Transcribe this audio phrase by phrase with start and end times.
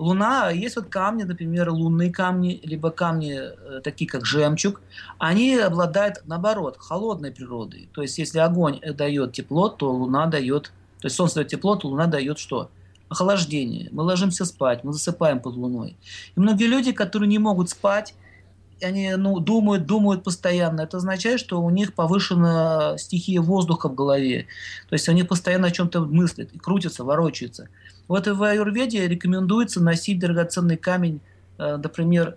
[0.00, 4.80] Луна, есть вот камни, например, лунные камни, либо камни э, такие, как жемчуг,
[5.18, 7.86] они обладают, наоборот, холодной природой.
[7.92, 11.88] То есть, если огонь дает тепло, то Луна дает, то есть Солнце дает тепло, то
[11.88, 12.70] Луна дает что?
[13.10, 13.88] Охлаждение.
[13.92, 15.98] Мы ложимся спать, мы засыпаем под Луной.
[16.34, 18.14] И многие люди, которые не могут спать,
[18.82, 20.82] они ну, думают, думают постоянно.
[20.82, 24.46] Это означает, что у них повышена стихия воздуха в голове.
[24.88, 27.68] То есть они постоянно о чем-то мыслят, крутятся, ворочаются.
[28.08, 31.20] Вот в аюрведе рекомендуется носить драгоценный камень,
[31.58, 32.36] э, например,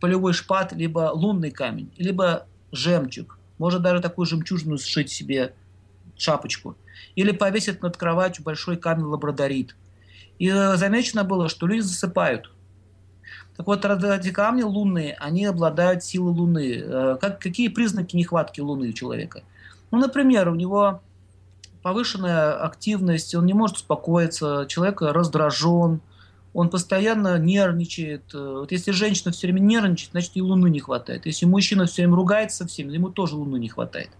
[0.00, 3.38] полевой шпат, либо лунный камень, либо жемчуг.
[3.58, 5.54] Можно даже такую жемчужину сшить себе
[6.16, 6.76] шапочку.
[7.16, 9.74] Или повесить над кроватью большой камень лабрадорит.
[10.38, 12.53] И э, замечено было, что люди засыпают
[13.56, 16.82] так вот, эти камни лунные, они обладают силой Луны.
[16.82, 19.42] Э, как, какие признаки нехватки Луны у человека?
[19.92, 21.00] Ну, например, у него
[21.82, 26.00] повышенная активность, он не может успокоиться, человек раздражен,
[26.52, 28.22] он постоянно нервничает.
[28.34, 31.26] Э, вот если женщина все время нервничает, значит и луны не хватает.
[31.26, 34.10] Если мужчина все время ругается со всеми, ему тоже луны не хватает.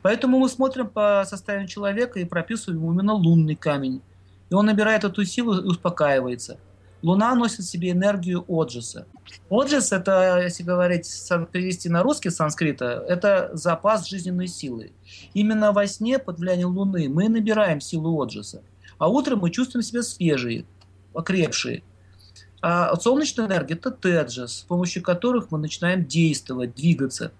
[0.00, 4.00] Поэтому мы смотрим по состоянию человека и прописываем ему именно лунный камень.
[4.48, 6.58] И он набирает эту силу и успокаивается.
[7.02, 9.06] Луна носит в себе энергию Оджиса.
[9.48, 11.06] Оджис– это, если говорить,
[11.52, 14.92] перевести на русский санскрита, это запас жизненной силы.
[15.32, 18.62] Именно во сне под влиянием Луны мы набираем силу Оджиса.
[18.98, 20.64] А утром мы чувствуем себя свежие,
[21.14, 21.82] окрепшие.
[22.60, 27.30] А солнечная энергия– это теджес, с помощью которых мы начинаем действовать, двигаться.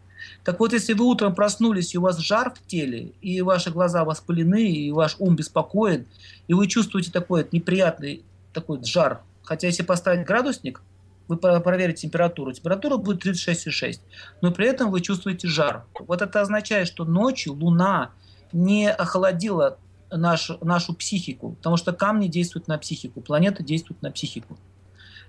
[0.44, 4.04] Так вот, если вы утром проснулись, и у вас жар в теле, и ваши глаза
[4.04, 6.06] воспалены, и ваш ум беспокоен,
[6.46, 10.82] и вы чувствуете такой неприятный такой жар Хотя если поставить градусник,
[11.27, 14.00] вы проверите температуру, температура будет 36,6,
[14.42, 15.86] но при этом вы чувствуете жар.
[15.98, 18.10] Вот это означает, что ночью Луна
[18.52, 19.78] не охладила
[20.10, 24.58] нашу, нашу психику, потому что камни действуют на психику, планеты действуют на психику.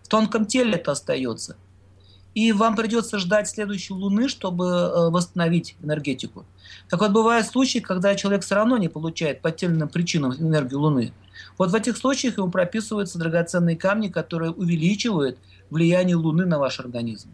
[0.03, 1.55] В тонком теле это остается.
[2.35, 6.45] И вам придется ждать следующей Луны, чтобы э, восстановить энергетику.
[6.89, 11.13] Так вот, бывают случаи, когда человек все равно не получает по тем причинам энергию Луны.
[11.57, 15.37] Вот в этих случаях ему прописываются драгоценные камни, которые увеличивают
[15.69, 17.29] влияние Луны на ваш организм.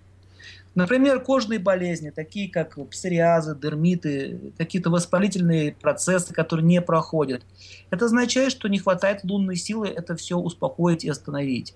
[0.75, 7.43] Например, кожные болезни, такие как псориазы, дермиты, какие-то воспалительные процессы, которые не проходят.
[7.91, 11.75] Это означает, что не хватает лунной силы это все успокоить и остановить.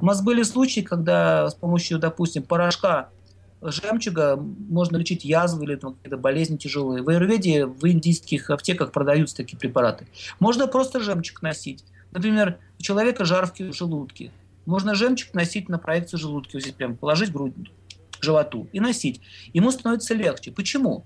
[0.00, 3.10] У нас были случаи, когда с помощью, допустим, порошка
[3.60, 7.02] жемчуга можно лечить язвы или какие-то болезни тяжелые.
[7.02, 10.06] В аюрведе в индийских аптеках продаются такие препараты.
[10.38, 11.84] Можно просто жемчуг носить.
[12.12, 14.30] Например, у человека жар в желудке.
[14.66, 17.54] Можно жемчуг носить на проекцию желудки, вот здесь прям положить грудь
[18.18, 19.20] к животу и носить.
[19.52, 20.52] Ему становится легче.
[20.52, 21.04] Почему?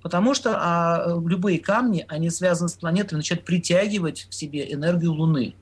[0.00, 5.54] Потому что а, любые камни, они связаны с планетой, начинают притягивать к себе энергию Луны.